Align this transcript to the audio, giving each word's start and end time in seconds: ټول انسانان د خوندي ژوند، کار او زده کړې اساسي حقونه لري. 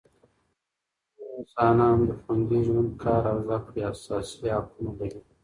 ټول 1.15 1.29
انسانان 1.39 1.97
د 2.07 2.09
خوندي 2.21 2.59
ژوند، 2.67 2.91
کار 3.03 3.23
او 3.31 3.37
زده 3.45 3.57
کړې 3.65 3.81
اساسي 3.91 4.47
حقونه 4.55 4.91
لري. 4.99 5.19